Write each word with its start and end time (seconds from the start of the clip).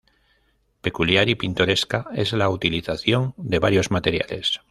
Peculiar 0.81 1.29
y 1.29 1.35
pintoresca 1.35 2.07
es 2.15 2.33
la 2.33 2.49
utilización 2.49 3.35
de 3.37 3.59
varios 3.59 3.91
materiales. 3.91 4.59